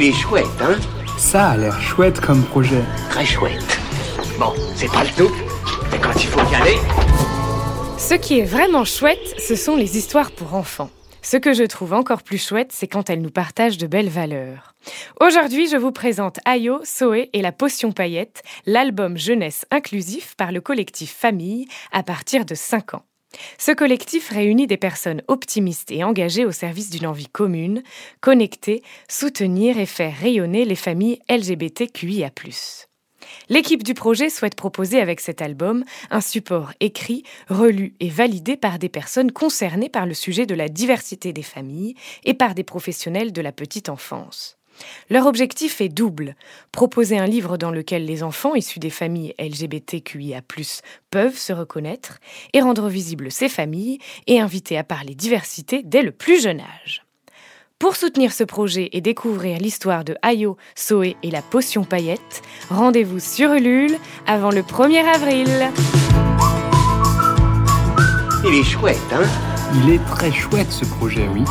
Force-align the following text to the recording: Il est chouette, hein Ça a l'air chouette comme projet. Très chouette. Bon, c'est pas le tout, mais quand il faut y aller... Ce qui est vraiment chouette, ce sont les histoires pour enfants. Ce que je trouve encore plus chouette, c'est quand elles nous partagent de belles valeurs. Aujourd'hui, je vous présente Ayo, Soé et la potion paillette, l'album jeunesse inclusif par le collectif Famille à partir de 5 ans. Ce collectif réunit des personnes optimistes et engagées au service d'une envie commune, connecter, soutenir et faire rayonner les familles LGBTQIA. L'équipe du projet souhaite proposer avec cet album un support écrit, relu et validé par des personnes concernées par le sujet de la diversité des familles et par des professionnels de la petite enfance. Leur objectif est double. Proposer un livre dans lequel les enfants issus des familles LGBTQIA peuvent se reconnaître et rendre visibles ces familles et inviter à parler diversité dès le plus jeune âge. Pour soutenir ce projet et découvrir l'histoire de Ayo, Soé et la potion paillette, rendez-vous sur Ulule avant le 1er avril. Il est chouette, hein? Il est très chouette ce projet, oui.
Il 0.00 0.04
est 0.04 0.12
chouette, 0.12 0.46
hein 0.60 0.76
Ça 1.16 1.48
a 1.48 1.56
l'air 1.56 1.80
chouette 1.80 2.20
comme 2.20 2.44
projet. 2.44 2.84
Très 3.10 3.24
chouette. 3.24 3.80
Bon, 4.38 4.52
c'est 4.76 4.86
pas 4.92 5.02
le 5.02 5.10
tout, 5.10 5.34
mais 5.90 5.98
quand 5.98 6.14
il 6.14 6.28
faut 6.28 6.52
y 6.52 6.54
aller... 6.54 6.76
Ce 7.98 8.14
qui 8.14 8.38
est 8.38 8.44
vraiment 8.44 8.84
chouette, 8.84 9.34
ce 9.40 9.56
sont 9.56 9.74
les 9.74 9.98
histoires 9.98 10.30
pour 10.30 10.54
enfants. 10.54 10.90
Ce 11.20 11.36
que 11.36 11.52
je 11.52 11.64
trouve 11.64 11.94
encore 11.94 12.22
plus 12.22 12.38
chouette, 12.38 12.70
c'est 12.72 12.86
quand 12.86 13.10
elles 13.10 13.20
nous 13.20 13.32
partagent 13.32 13.76
de 13.76 13.88
belles 13.88 14.08
valeurs. 14.08 14.76
Aujourd'hui, 15.20 15.68
je 15.68 15.76
vous 15.76 15.90
présente 15.90 16.38
Ayo, 16.44 16.78
Soé 16.84 17.28
et 17.32 17.42
la 17.42 17.50
potion 17.50 17.90
paillette, 17.90 18.44
l'album 18.66 19.18
jeunesse 19.18 19.66
inclusif 19.72 20.36
par 20.36 20.52
le 20.52 20.60
collectif 20.60 21.12
Famille 21.12 21.66
à 21.90 22.04
partir 22.04 22.44
de 22.44 22.54
5 22.54 22.94
ans. 22.94 23.07
Ce 23.58 23.72
collectif 23.72 24.30
réunit 24.30 24.66
des 24.66 24.76
personnes 24.76 25.22
optimistes 25.28 25.90
et 25.90 26.04
engagées 26.04 26.44
au 26.44 26.52
service 26.52 26.90
d'une 26.90 27.06
envie 27.06 27.28
commune, 27.28 27.82
connecter, 28.20 28.82
soutenir 29.08 29.78
et 29.78 29.86
faire 29.86 30.16
rayonner 30.16 30.64
les 30.64 30.76
familles 30.76 31.20
LGBTQIA. 31.28 32.30
L'équipe 33.48 33.82
du 33.82 33.94
projet 33.94 34.30
souhaite 34.30 34.54
proposer 34.54 35.00
avec 35.00 35.20
cet 35.20 35.42
album 35.42 35.84
un 36.10 36.20
support 36.20 36.72
écrit, 36.80 37.24
relu 37.48 37.94
et 38.00 38.08
validé 38.08 38.56
par 38.56 38.78
des 38.78 38.88
personnes 38.88 39.32
concernées 39.32 39.88
par 39.88 40.06
le 40.06 40.14
sujet 40.14 40.46
de 40.46 40.54
la 40.54 40.68
diversité 40.68 41.32
des 41.32 41.42
familles 41.42 41.94
et 42.24 42.34
par 42.34 42.54
des 42.54 42.64
professionnels 42.64 43.32
de 43.32 43.42
la 43.42 43.52
petite 43.52 43.88
enfance. 43.88 44.57
Leur 45.10 45.26
objectif 45.26 45.80
est 45.80 45.88
double. 45.88 46.36
Proposer 46.72 47.18
un 47.18 47.26
livre 47.26 47.56
dans 47.56 47.70
lequel 47.70 48.04
les 48.04 48.22
enfants 48.22 48.54
issus 48.54 48.78
des 48.78 48.90
familles 48.90 49.34
LGBTQIA 49.38 50.42
peuvent 51.10 51.38
se 51.38 51.52
reconnaître 51.52 52.18
et 52.52 52.60
rendre 52.60 52.88
visibles 52.88 53.30
ces 53.30 53.48
familles 53.48 53.98
et 54.26 54.40
inviter 54.40 54.78
à 54.78 54.84
parler 54.84 55.14
diversité 55.14 55.82
dès 55.84 56.02
le 56.02 56.12
plus 56.12 56.42
jeune 56.42 56.60
âge. 56.60 57.04
Pour 57.78 57.94
soutenir 57.94 58.32
ce 58.32 58.42
projet 58.42 58.88
et 58.92 59.00
découvrir 59.00 59.58
l'histoire 59.58 60.02
de 60.02 60.16
Ayo, 60.22 60.56
Soé 60.74 61.16
et 61.22 61.30
la 61.30 61.42
potion 61.42 61.84
paillette, 61.84 62.42
rendez-vous 62.70 63.20
sur 63.20 63.52
Ulule 63.52 63.96
avant 64.26 64.50
le 64.50 64.62
1er 64.62 65.04
avril. 65.04 65.70
Il 68.44 68.54
est 68.54 68.64
chouette, 68.64 68.98
hein? 69.12 69.22
Il 69.74 69.90
est 69.90 70.04
très 70.06 70.32
chouette 70.32 70.72
ce 70.72 70.84
projet, 70.86 71.28
oui. 71.28 71.44